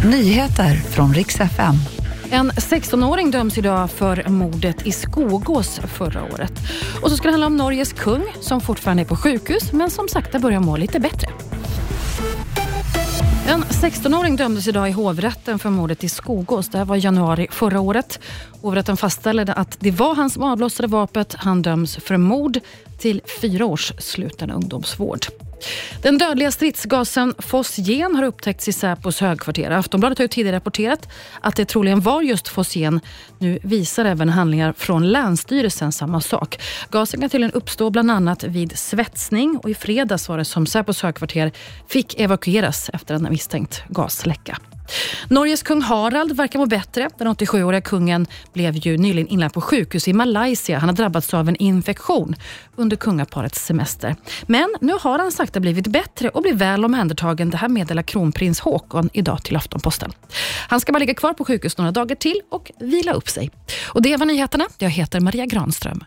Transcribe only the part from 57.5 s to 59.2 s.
Det här meddelar kronprins Håkon